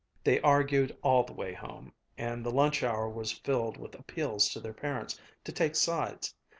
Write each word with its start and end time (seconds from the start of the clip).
They 0.23 0.39
argued 0.41 0.97
all 1.03 1.21
the 1.21 1.33
way 1.33 1.53
home, 1.53 1.93
and 2.17 2.43
the 2.43 2.49
lunch 2.49 2.81
hour 2.81 3.07
was 3.07 3.31
filled 3.31 3.77
with 3.77 3.93
appeals 3.93 4.49
to 4.49 4.59
their 4.59 4.73
parents 4.73 5.19
to 5.43 5.51
take 5.51 5.75
sides. 5.75 6.33